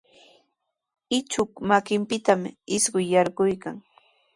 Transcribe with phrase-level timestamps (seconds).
[1.17, 3.75] Ichuq makinpitami isquy yarquykan.